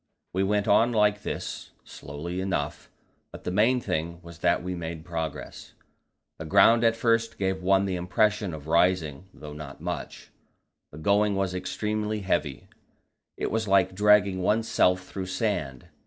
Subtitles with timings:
[0.33, 2.89] We went on like this, slowly enough,
[3.31, 5.73] but the main thing was that we made progress.
[6.39, 10.31] The ground at first gave one the impression of rising, though not much.
[10.91, 12.67] The going was extremely heavy;
[13.37, 15.87] it was like dragging oneself through sand.